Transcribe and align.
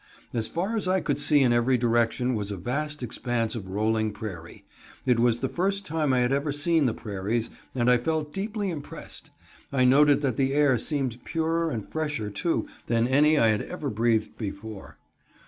As 0.33 0.47
far 0.47 0.75
as 0.75 0.87
I 0.87 0.99
could 0.99 1.19
see 1.19 1.41
in 1.41 1.53
every 1.53 1.77
direction 1.77 2.33
was 2.33 2.49
a 2.49 2.57
vast 2.57 3.03
expanse 3.03 3.53
of 3.53 3.67
rolling 3.69 4.13
prairie. 4.13 4.65
It 5.05 5.19
was 5.19 5.41
the 5.41 5.47
first 5.47 5.85
time 5.85 6.11
I 6.11 6.21
had 6.21 6.31
ever 6.31 6.51
seen 6.51 6.87
the 6.87 6.93
prairies, 6.95 7.51
and 7.75 7.87
I 7.87 7.99
felt 7.99 8.33
deeply 8.33 8.71
impressed. 8.71 9.29
I 9.71 9.85
noted 9.85 10.21
that 10.21 10.37
the 10.37 10.55
air 10.55 10.79
seemed 10.79 11.23
purer 11.23 11.69
and 11.69 11.87
fresher 11.87 12.31
too 12.31 12.65
than 12.87 13.07
any 13.07 13.37
I 13.37 13.49
had 13.49 13.61
ever 13.61 13.91
breathed 13.91 14.39
before. 14.39 14.97